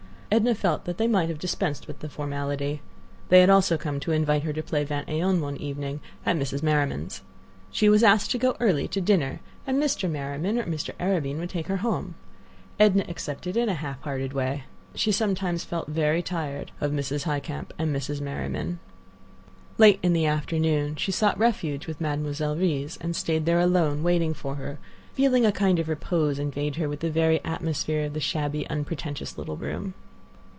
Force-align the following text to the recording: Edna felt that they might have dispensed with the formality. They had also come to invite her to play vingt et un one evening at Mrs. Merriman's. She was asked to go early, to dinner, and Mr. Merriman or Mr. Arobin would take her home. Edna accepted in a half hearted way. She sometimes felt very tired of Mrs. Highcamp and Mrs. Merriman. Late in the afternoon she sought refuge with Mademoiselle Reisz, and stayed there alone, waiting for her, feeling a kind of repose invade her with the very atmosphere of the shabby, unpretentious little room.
Edna 0.33 0.55
felt 0.55 0.85
that 0.85 0.97
they 0.97 1.07
might 1.07 1.27
have 1.27 1.39
dispensed 1.39 1.87
with 1.89 1.99
the 1.99 2.07
formality. 2.07 2.79
They 3.27 3.41
had 3.41 3.49
also 3.49 3.77
come 3.77 3.99
to 3.99 4.13
invite 4.13 4.43
her 4.43 4.53
to 4.53 4.63
play 4.63 4.85
vingt 4.85 5.03
et 5.09 5.19
un 5.21 5.41
one 5.41 5.57
evening 5.57 5.99
at 6.25 6.37
Mrs. 6.37 6.63
Merriman's. 6.63 7.21
She 7.69 7.89
was 7.89 8.01
asked 8.01 8.31
to 8.31 8.37
go 8.37 8.55
early, 8.61 8.87
to 8.87 9.01
dinner, 9.01 9.41
and 9.67 9.77
Mr. 9.77 10.09
Merriman 10.09 10.57
or 10.57 10.63
Mr. 10.63 10.91
Arobin 11.01 11.37
would 11.39 11.49
take 11.49 11.67
her 11.67 11.75
home. 11.83 12.15
Edna 12.79 13.03
accepted 13.09 13.57
in 13.57 13.67
a 13.67 13.73
half 13.73 13.99
hearted 14.03 14.31
way. 14.31 14.63
She 14.95 15.11
sometimes 15.11 15.65
felt 15.65 15.89
very 15.89 16.21
tired 16.21 16.71
of 16.79 16.93
Mrs. 16.93 17.23
Highcamp 17.23 17.73
and 17.77 17.93
Mrs. 17.93 18.21
Merriman. 18.21 18.79
Late 19.77 19.99
in 20.01 20.13
the 20.13 20.27
afternoon 20.27 20.95
she 20.95 21.11
sought 21.11 21.37
refuge 21.37 21.87
with 21.87 21.99
Mademoiselle 21.99 22.55
Reisz, 22.55 22.97
and 23.01 23.17
stayed 23.17 23.45
there 23.45 23.59
alone, 23.59 24.01
waiting 24.01 24.33
for 24.33 24.55
her, 24.55 24.79
feeling 25.13 25.45
a 25.45 25.51
kind 25.51 25.77
of 25.77 25.89
repose 25.89 26.39
invade 26.39 26.77
her 26.77 26.87
with 26.87 27.01
the 27.01 27.11
very 27.11 27.43
atmosphere 27.43 28.05
of 28.05 28.13
the 28.13 28.21
shabby, 28.21 28.65
unpretentious 28.69 29.37
little 29.37 29.57
room. 29.57 29.93